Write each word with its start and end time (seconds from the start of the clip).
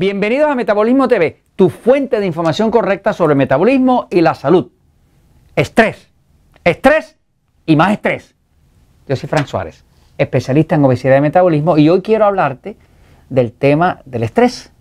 Bienvenidos 0.00 0.50
a 0.50 0.54
Metabolismo 0.54 1.08
TV, 1.08 1.42
tu 1.56 1.68
fuente 1.68 2.20
de 2.20 2.26
información 2.26 2.70
correcta 2.70 3.12
sobre 3.12 3.34
metabolismo 3.34 4.08
y 4.08 4.22
la 4.22 4.34
salud. 4.34 4.70
Estrés, 5.54 6.08
estrés 6.64 7.18
y 7.66 7.76
más 7.76 7.92
estrés. 7.92 8.34
Yo 9.06 9.14
soy 9.14 9.28
Frank 9.28 9.44
Suárez, 9.44 9.84
especialista 10.16 10.74
en 10.74 10.86
obesidad 10.86 11.18
y 11.18 11.20
metabolismo, 11.20 11.76
y 11.76 11.90
hoy 11.90 12.00
quiero 12.00 12.24
hablarte 12.24 12.78
del 13.28 13.52
tema 13.52 14.00
del 14.06 14.22
estrés. 14.22 14.72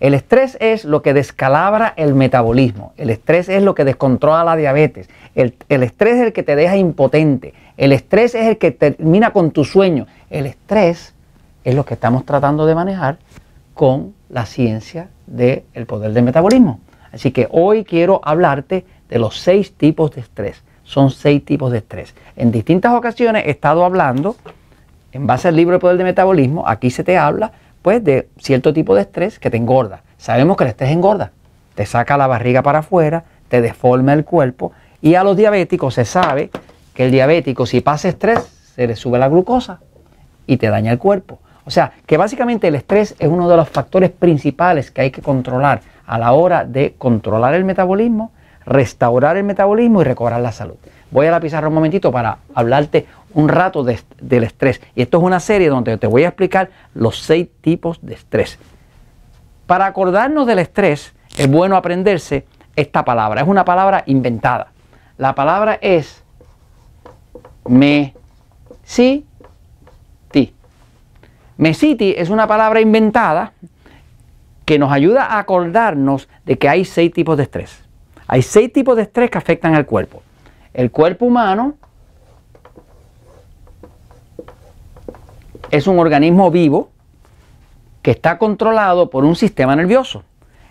El 0.00 0.12
estrés 0.12 0.58
es 0.58 0.84
lo 0.84 1.02
que 1.02 1.14
descalabra 1.14 1.94
el 1.96 2.16
metabolismo, 2.16 2.94
el 2.96 3.10
estrés 3.10 3.48
es 3.48 3.62
lo 3.62 3.76
que 3.76 3.84
descontrola 3.84 4.42
la 4.42 4.56
diabetes, 4.56 5.08
el, 5.36 5.54
el, 5.68 5.84
estrés 5.84 6.16
es 6.16 6.22
el 6.22 6.32
que 6.32 6.42
te 6.42 6.56
deja 6.56 6.76
impotente, 6.76 7.54
el 7.76 7.92
estrés 7.92 8.34
es 8.34 8.48
el 8.48 8.58
que 8.58 8.72
termina 8.72 9.30
con 9.30 9.52
tu 9.52 9.64
sueño, 9.64 10.08
el 10.30 10.46
estrés 10.46 11.14
es 11.62 11.76
lo 11.76 11.84
que 11.84 11.94
estamos 11.94 12.26
tratando 12.26 12.66
de 12.66 12.74
manejar 12.74 13.18
con 13.74 14.14
la 14.28 14.46
ciencia 14.46 15.08
del 15.26 15.86
poder 15.86 16.12
del 16.12 16.24
metabolismo. 16.24 16.80
Así 17.12 17.30
que 17.30 17.48
hoy 17.50 17.84
quiero 17.84 18.20
hablarte 18.24 18.84
de 19.08 19.18
los 19.18 19.38
seis 19.38 19.74
tipos 19.74 20.12
de 20.12 20.20
estrés. 20.20 20.62
Son 20.84 21.10
seis 21.10 21.44
tipos 21.44 21.70
de 21.70 21.78
estrés. 21.78 22.14
En 22.36 22.50
distintas 22.50 22.92
ocasiones 22.92 23.44
he 23.46 23.50
estado 23.50 23.84
hablando, 23.84 24.36
en 25.12 25.26
base 25.26 25.48
al 25.48 25.56
libro 25.56 25.74
de 25.74 25.80
poder 25.80 25.96
del 25.96 26.06
metabolismo, 26.06 26.66
aquí 26.66 26.90
se 26.90 27.04
te 27.04 27.16
habla 27.16 27.52
pues 27.82 28.02
de 28.02 28.28
cierto 28.38 28.72
tipo 28.72 28.94
de 28.94 29.02
estrés 29.02 29.38
que 29.38 29.50
te 29.50 29.56
engorda. 29.56 30.02
Sabemos 30.16 30.56
que 30.56 30.64
el 30.64 30.70
estrés 30.70 30.90
engorda, 30.90 31.32
te 31.74 31.84
saca 31.86 32.16
la 32.16 32.26
barriga 32.26 32.62
para 32.62 32.80
afuera, 32.80 33.24
te 33.48 33.60
deforma 33.60 34.12
el 34.12 34.24
cuerpo 34.24 34.72
y 35.02 35.16
a 35.16 35.24
los 35.24 35.36
diabéticos 35.36 35.94
se 35.94 36.04
sabe 36.04 36.50
que 36.94 37.04
el 37.04 37.10
diabético 37.10 37.66
si 37.66 37.80
pasa 37.80 38.08
estrés 38.08 38.40
se 38.74 38.86
le 38.86 38.96
sube 38.96 39.18
la 39.18 39.28
glucosa 39.28 39.80
y 40.46 40.56
te 40.56 40.68
daña 40.68 40.92
el 40.92 40.98
cuerpo. 40.98 41.38
O 41.66 41.70
sea, 41.70 41.92
que 42.06 42.16
básicamente 42.16 42.68
el 42.68 42.74
estrés 42.74 43.14
es 43.18 43.28
uno 43.28 43.48
de 43.48 43.56
los 43.56 43.68
factores 43.68 44.10
principales 44.10 44.90
que 44.90 45.00
hay 45.00 45.10
que 45.10 45.22
controlar 45.22 45.80
a 46.06 46.18
la 46.18 46.32
hora 46.32 46.64
de 46.64 46.94
controlar 46.98 47.54
el 47.54 47.64
metabolismo, 47.64 48.32
restaurar 48.66 49.36
el 49.36 49.44
metabolismo 49.44 50.02
y 50.02 50.04
recobrar 50.04 50.40
la 50.40 50.52
salud. 50.52 50.76
Voy 51.10 51.26
a 51.26 51.30
la 51.30 51.40
pizarra 51.40 51.68
un 51.68 51.74
momentito 51.74 52.10
para 52.12 52.38
hablarte 52.54 53.06
un 53.34 53.48
rato 53.48 53.84
del 53.84 54.44
estrés. 54.44 54.80
Y 54.94 55.02
esto 55.02 55.18
es 55.18 55.24
una 55.24 55.40
serie 55.40 55.68
donde 55.68 55.96
te 55.96 56.06
voy 56.06 56.24
a 56.24 56.28
explicar 56.28 56.70
los 56.94 57.18
seis 57.20 57.48
tipos 57.60 57.98
de 58.02 58.14
estrés. 58.14 58.58
Para 59.66 59.86
acordarnos 59.86 60.46
del 60.46 60.58
estrés, 60.58 61.14
es 61.38 61.50
bueno 61.50 61.76
aprenderse 61.76 62.46
esta 62.76 63.04
palabra. 63.04 63.40
Es 63.40 63.48
una 63.48 63.64
palabra 63.64 64.02
inventada. 64.06 64.68
La 65.16 65.34
palabra 65.34 65.78
es 65.80 66.22
me, 67.66 68.14
si, 68.82 69.24
Mesiti 71.56 72.14
es 72.16 72.30
una 72.30 72.46
palabra 72.46 72.80
inventada 72.80 73.52
que 74.64 74.78
nos 74.78 74.90
ayuda 74.90 75.26
a 75.26 75.38
acordarnos 75.38 76.28
de 76.44 76.58
que 76.58 76.68
hay 76.68 76.84
seis 76.84 77.12
tipos 77.12 77.36
de 77.36 77.44
estrés. 77.44 77.84
Hay 78.26 78.42
seis 78.42 78.72
tipos 78.72 78.96
de 78.96 79.02
estrés 79.02 79.30
que 79.30 79.38
afectan 79.38 79.74
al 79.74 79.86
cuerpo. 79.86 80.22
El 80.72 80.90
cuerpo 80.90 81.26
humano 81.26 81.74
es 85.70 85.86
un 85.86 85.98
organismo 85.98 86.50
vivo 86.50 86.90
que 88.02 88.10
está 88.10 88.38
controlado 88.38 89.10
por 89.10 89.24
un 89.24 89.36
sistema 89.36 89.76
nervioso. 89.76 90.24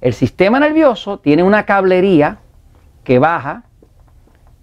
El 0.00 0.12
sistema 0.12 0.60
nervioso 0.60 1.18
tiene 1.18 1.42
una 1.42 1.64
cablería 1.64 2.38
que 3.04 3.18
baja 3.18 3.64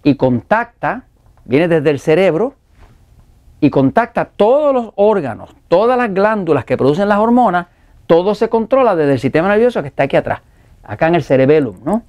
y 0.02 0.16
contacta, 0.16 1.04
viene 1.44 1.66
desde 1.66 1.90
el 1.90 1.98
cerebro 1.98 2.54
y 3.64 3.70
contacta 3.70 4.26
todos 4.26 4.74
los 4.74 4.90
órganos, 4.96 5.48
todas 5.68 5.96
las 5.96 6.12
glándulas 6.12 6.66
que 6.66 6.76
producen 6.76 7.08
las 7.08 7.18
hormonas, 7.18 7.68
todo 8.06 8.34
se 8.34 8.50
controla 8.50 8.94
desde 8.94 9.14
el 9.14 9.18
sistema 9.18 9.48
nervioso 9.48 9.80
que 9.80 9.88
está 9.88 10.02
aquí 10.02 10.16
atrás, 10.16 10.40
acá 10.82 11.08
en 11.08 11.14
el 11.14 11.22
cerebellum, 11.22 11.76
¿no? 11.82 12.02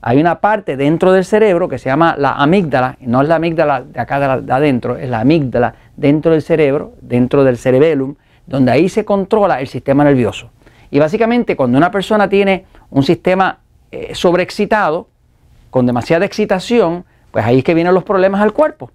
Hay 0.00 0.20
una 0.20 0.40
parte 0.40 0.76
dentro 0.76 1.12
del 1.12 1.24
cerebro 1.24 1.68
que 1.68 1.78
se 1.78 1.88
llama 1.88 2.16
la 2.18 2.32
amígdala, 2.32 2.96
y 3.00 3.06
no 3.06 3.22
es 3.22 3.28
la 3.28 3.36
amígdala 3.36 3.82
de 3.82 4.00
acá 4.00 4.40
de, 4.40 4.52
adentro, 4.52 4.96
es 4.96 5.08
la 5.08 5.20
amígdala 5.20 5.72
dentro 5.96 6.32
del 6.32 6.42
cerebro, 6.42 6.94
dentro 7.00 7.44
del 7.44 7.58
cerebellum, 7.58 8.16
donde 8.48 8.72
ahí 8.72 8.88
se 8.88 9.04
controla 9.04 9.60
el 9.60 9.68
sistema 9.68 10.02
nervioso. 10.02 10.50
Y 10.90 10.98
básicamente 10.98 11.54
cuando 11.54 11.78
una 11.78 11.92
persona 11.92 12.28
tiene 12.28 12.64
un 12.90 13.04
sistema 13.04 13.58
eh, 13.92 14.16
sobreexcitado, 14.16 15.06
con 15.70 15.86
demasiada 15.86 16.24
excitación, 16.24 17.04
pues 17.30 17.44
ahí 17.44 17.58
es 17.58 17.64
que 17.64 17.74
vienen 17.74 17.94
los 17.94 18.02
problemas 18.02 18.40
al 18.40 18.52
cuerpo. 18.52 18.90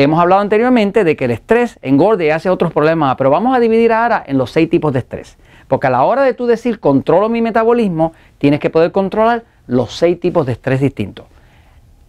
Hemos 0.00 0.20
hablado 0.20 0.42
anteriormente 0.42 1.02
de 1.02 1.16
que 1.16 1.24
el 1.24 1.32
estrés 1.32 1.80
engorde 1.82 2.26
y 2.26 2.30
hace 2.30 2.48
otros 2.48 2.72
problemas, 2.72 3.16
pero 3.16 3.30
vamos 3.30 3.56
a 3.56 3.58
dividir 3.58 3.92
ahora 3.92 4.22
en 4.24 4.38
los 4.38 4.52
seis 4.52 4.70
tipos 4.70 4.92
de 4.92 5.00
estrés. 5.00 5.36
Porque 5.66 5.88
a 5.88 5.90
la 5.90 6.04
hora 6.04 6.22
de 6.22 6.34
tú 6.34 6.46
decir 6.46 6.78
controlo 6.78 7.28
mi 7.28 7.42
metabolismo, 7.42 8.12
tienes 8.38 8.60
que 8.60 8.70
poder 8.70 8.92
controlar 8.92 9.42
los 9.66 9.92
seis 9.92 10.20
tipos 10.20 10.46
de 10.46 10.52
estrés 10.52 10.80
distintos. 10.80 11.26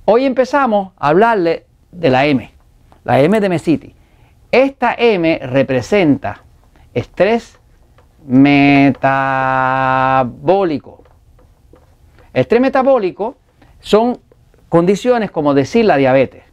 Hoy 0.05 0.25
empezamos 0.25 0.91
a 0.99 1.07
hablarle 1.07 1.65
de 1.91 2.11
la 2.11 2.27
M, 2.27 2.51
la 3.05 3.21
M 3.21 3.39
de 3.39 3.49
Mesiti. 3.49 3.95
Esta 4.51 4.93
M 4.95 5.39
representa 5.41 6.43
estrés 6.93 7.57
metabólico. 8.27 8.93
Estrés 12.35 12.61
metabólico 12.61 13.35
son 13.79 14.19
condiciones 14.69 15.31
como 15.31 15.55
decir 15.55 15.85
la 15.85 15.97
diabetes. 15.97 16.48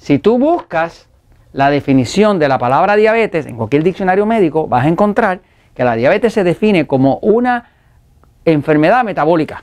Si 0.00 0.18
tú 0.18 0.38
buscas 0.38 1.10
la 1.52 1.68
definición 1.68 2.38
de 2.38 2.48
la 2.48 2.56
palabra 2.56 2.96
diabetes 2.96 3.44
en 3.44 3.58
cualquier 3.58 3.82
diccionario 3.82 4.24
médico, 4.24 4.66
vas 4.66 4.86
a 4.86 4.88
encontrar 4.88 5.40
que 5.74 5.84
la 5.84 5.94
diabetes 5.94 6.32
se 6.32 6.42
define 6.42 6.86
como 6.86 7.18
una 7.18 7.68
enfermedad 8.46 9.04
metabólica, 9.04 9.62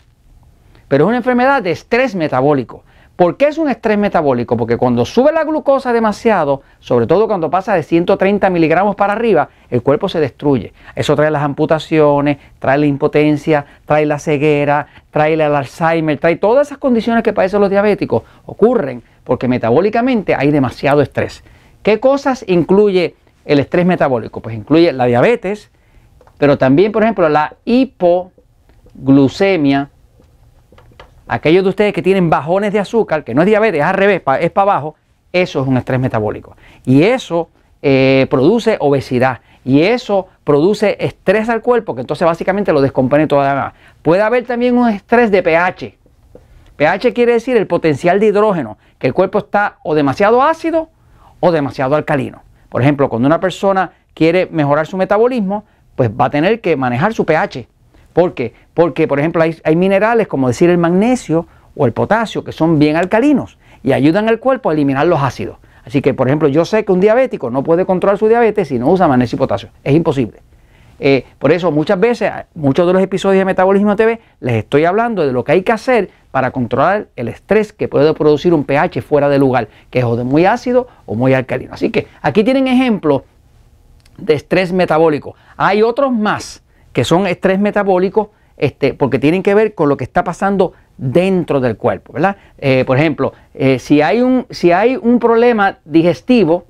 pero 0.87 1.05
es 1.05 1.07
una 1.07 1.17
enfermedad 1.17 1.63
de 1.63 1.71
estrés 1.71 2.13
metabólico. 2.13 2.83
¿Por 3.15 3.35
qué 3.35 3.47
es 3.47 3.57
un 3.57 3.67
estrés 3.67 3.97
metabólico? 3.97 4.57
Porque 4.57 4.77
cuando 4.77 5.03
sube 5.03 5.31
la 5.31 5.43
glucosa 5.43 5.91
demasiado, 5.91 6.61
sobre 6.79 7.07
todo 7.07 7.27
cuando 7.27 7.49
pasa 7.49 7.73
de 7.73 7.81
130 7.81 8.47
miligramos 8.51 8.95
para 8.95 9.13
arriba, 9.13 9.49
el 9.71 9.81
cuerpo 9.81 10.07
se 10.07 10.19
destruye. 10.19 10.71
Eso 10.93 11.15
trae 11.15 11.31
las 11.31 11.41
amputaciones, 11.41 12.37
trae 12.59 12.77
la 12.77 12.85
impotencia, 12.85 13.65
trae 13.87 14.05
la 14.05 14.19
ceguera, 14.19 14.85
trae 15.09 15.33
el 15.33 15.41
Alzheimer, 15.41 16.19
trae 16.19 16.35
todas 16.35 16.67
esas 16.67 16.77
condiciones 16.77 17.23
que 17.23 17.33
padecen 17.33 17.59
los 17.59 17.71
diabéticos. 17.71 18.21
Ocurren 18.45 19.01
porque 19.27 19.47
metabólicamente 19.49 20.33
hay 20.35 20.51
demasiado 20.51 21.01
estrés. 21.01 21.43
¿Qué 21.83 21.99
cosas 21.99 22.45
incluye 22.47 23.15
el 23.43 23.59
estrés 23.59 23.85
metabólico? 23.85 24.39
Pues 24.39 24.55
incluye 24.55 24.93
la 24.93 25.03
diabetes, 25.03 25.69
pero 26.37 26.57
también, 26.57 26.93
por 26.93 27.03
ejemplo, 27.03 27.27
la 27.27 27.57
hipoglucemia. 27.65 29.89
Aquellos 31.27 31.65
de 31.65 31.69
ustedes 31.69 31.93
que 31.93 32.01
tienen 32.01 32.29
bajones 32.29 32.71
de 32.71 32.79
azúcar, 32.79 33.25
que 33.25 33.35
no 33.35 33.41
es 33.41 33.47
diabetes, 33.47 33.81
es 33.81 33.85
al 33.85 33.95
revés, 33.95 34.21
es 34.39 34.49
para 34.49 34.71
abajo, 34.71 34.95
eso 35.33 35.61
es 35.61 35.67
un 35.67 35.75
estrés 35.75 35.99
metabólico. 35.99 36.55
Y 36.85 37.03
eso 37.03 37.49
eh, 37.81 38.27
produce 38.29 38.77
obesidad. 38.79 39.41
Y 39.65 39.81
eso 39.81 40.27
produce 40.45 40.95
estrés 41.01 41.49
al 41.49 41.61
cuerpo, 41.61 41.95
que 41.95 41.99
entonces 41.99 42.25
básicamente 42.25 42.71
lo 42.71 42.79
descompone 42.79 43.27
toda 43.27 43.73
Puede 44.03 44.21
haber 44.21 44.45
también 44.45 44.77
un 44.77 44.87
estrés 44.87 45.31
de 45.31 45.43
pH 45.43 45.97
pH 46.77 47.13
quiere 47.13 47.33
decir 47.33 47.57
el 47.57 47.67
potencial 47.67 48.19
de 48.19 48.27
hidrógeno, 48.27 48.77
que 48.99 49.07
el 49.07 49.13
cuerpo 49.13 49.39
está 49.39 49.77
o 49.83 49.95
demasiado 49.95 50.41
ácido 50.41 50.89
o 51.39 51.51
demasiado 51.51 51.95
alcalino. 51.95 52.41
Por 52.69 52.81
ejemplo, 52.81 53.09
cuando 53.09 53.27
una 53.27 53.39
persona 53.39 53.91
quiere 54.13 54.47
mejorar 54.51 54.87
su 54.87 54.97
metabolismo, 54.97 55.65
pues 55.95 56.09
va 56.09 56.25
a 56.25 56.29
tener 56.29 56.61
que 56.61 56.75
manejar 56.75 57.13
su 57.13 57.25
pH. 57.25 57.67
¿Por 58.13 58.33
qué? 58.33 58.53
Porque, 58.73 59.07
por 59.07 59.19
ejemplo, 59.19 59.43
hay, 59.43 59.75
minerales 59.75 60.27
como 60.27 60.47
decir 60.47 60.69
el 60.69 60.77
magnesio 60.77 61.47
o 61.75 61.85
el 61.85 61.93
potasio 61.93 62.43
que 62.43 62.51
son 62.51 62.79
bien 62.79 62.95
alcalinos 62.95 63.57
y 63.83 63.93
ayudan 63.93 64.27
al 64.27 64.39
cuerpo 64.39 64.69
a 64.69 64.73
eliminar 64.73 65.05
los 65.05 65.21
ácidos. 65.21 65.57
Así 65.85 66.01
que, 66.01 66.13
por 66.13 66.27
ejemplo, 66.27 66.47
yo 66.47 66.65
sé 66.65 66.83
que 66.83 66.91
un 66.91 66.99
diabético 66.99 67.49
no 67.49 67.63
puede 67.63 67.85
controlar 67.85 68.17
su 68.17 68.27
diabetes 68.27 68.67
si 68.67 68.79
no 68.79 68.89
usa 68.89 69.07
magnesio 69.07 69.35
y 69.35 69.39
potasio. 69.39 69.69
Es 69.83 69.93
imposible. 69.93 70.41
Eh, 70.99 71.25
por 71.37 71.51
eso 71.51 71.71
muchas 71.71 71.99
veces, 71.99 72.31
muchos 72.55 72.87
de 72.87 72.93
los 72.93 73.01
episodios 73.01 73.39
de 73.39 73.45
Metabolismo 73.45 73.95
TV, 73.95 74.19
les 74.39 74.55
estoy 74.55 74.85
hablando 74.85 75.25
de 75.25 75.31
lo 75.31 75.43
que 75.43 75.51
hay 75.51 75.61
que 75.61 75.71
hacer 75.71 76.09
para 76.31 76.51
controlar 76.51 77.07
el 77.15 77.27
estrés 77.27 77.73
que 77.73 77.87
puede 77.87 78.13
producir 78.13 78.53
un 78.53 78.63
pH 78.63 79.01
fuera 79.01 79.29
de 79.29 79.37
lugar, 79.39 79.67
que 79.89 79.99
es 79.99 80.05
o 80.05 80.15
de 80.15 80.23
muy 80.23 80.45
ácido 80.45 80.87
o 81.05 81.15
muy 81.15 81.33
alcalino. 81.33 81.73
Así 81.73 81.89
que 81.89 82.07
aquí 82.21 82.43
tienen 82.43 82.67
ejemplos 82.67 83.23
de 84.17 84.33
estrés 84.33 84.73
metabólico. 84.73 85.35
Hay 85.55 85.83
otros 85.83 86.11
más 86.11 86.63
que 86.93 87.03
son 87.03 87.27
estrés 87.27 87.59
metabólico 87.59 88.31
este, 88.57 88.95
porque 88.95 89.19
tienen 89.19 89.43
que 89.43 89.53
ver 89.53 89.75
con 89.75 89.87
lo 89.87 89.97
que 89.97 90.03
está 90.03 90.23
pasando 90.23 90.73
dentro 90.97 91.59
del 91.59 91.77
cuerpo, 91.77 92.13
¿verdad? 92.13 92.37
Eh, 92.57 92.83
por 92.85 92.97
ejemplo, 92.97 93.33
eh, 93.53 93.77
si, 93.77 94.01
hay 94.01 94.21
un, 94.21 94.47
si 94.49 94.71
hay 94.71 94.97
un 94.97 95.19
problema 95.19 95.77
digestivo, 95.85 96.65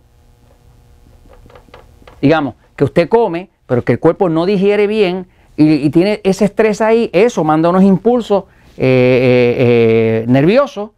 digamos, 2.21 2.56
que 2.75 2.83
usted 2.83 3.07
come, 3.07 3.50
pero 3.67 3.83
que 3.83 3.93
el 3.93 3.99
cuerpo 3.99 4.29
no 4.29 4.45
digiere 4.45 4.87
bien 4.87 5.27
y, 5.55 5.89
tiene 5.89 6.21
ese 6.23 6.45
estrés 6.45 6.81
ahí, 6.81 7.09
eso 7.13 7.43
manda 7.43 7.69
unos 7.69 7.83
impulsos 7.83 8.45
eh, 8.77 8.79
eh, 8.79 9.55
eh, 9.59 10.25
nerviosos, 10.27 10.91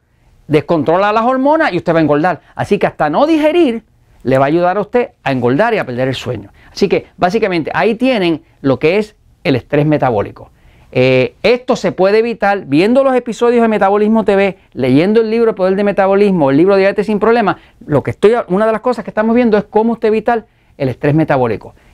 descontrola 0.48 1.14
las 1.14 1.26
hormonas 1.26 1.74
y 1.74 1.78
usted 1.78 1.94
va 1.94 2.00
a 2.00 2.02
engordar. 2.02 2.42
Así 2.56 2.78
que 2.78 2.88
hasta 2.88 3.10
no 3.10 3.26
digerir, 3.26 3.84
le 4.24 4.38
va 4.38 4.46
a 4.46 4.48
ayudar 4.48 4.78
a 4.78 4.82
usted 4.82 5.12
a 5.24 5.32
engordar 5.32 5.74
y 5.74 5.78
a 5.78 5.86
perder 5.86 6.08
el 6.08 6.16
sueño. 6.16 6.52
Así 6.72 6.90
que 6.90 7.08
básicamente 7.18 7.72
ahí 7.74 7.96
tienen 7.96 8.44
lo 8.62 8.80
que 8.80 8.98
es 8.98 9.16
el 9.44 9.56
estrés 9.56 9.86
metabólico. 9.86 10.52
Eh, 10.92 11.36
esto 11.44 11.76
se 11.76 11.92
puede 11.92 12.20
evitar 12.20 12.66
viendo 12.66 13.04
los 13.04 13.16
episodios 13.16 13.62
de 13.62 13.68
Metabolismo 13.68 14.26
TV, 14.26 14.58
leyendo 14.74 15.22
el 15.22 15.30
libro 15.30 15.52
El 15.52 15.56
Poder 15.56 15.76
de 15.76 15.84
Metabolismo, 15.84 16.50
el 16.50 16.58
libro 16.58 16.76
Diabetes 16.76 17.06
sin 17.06 17.20
Problemas. 17.20 17.58
Lo 17.86 18.02
que 18.02 18.12
estoy, 18.12 18.34
una 18.48 18.66
de 18.66 18.72
las 18.72 18.82
cosas 18.82 19.04
que 19.04 19.12
estamos 19.12 19.36
viendo 19.36 19.58
es 19.58 19.66
cómo 19.66 19.94
usted 19.94 20.08
evitar 20.08 20.46
el 20.78 20.90
estrés 20.90 21.14
metabólico. 21.14 21.76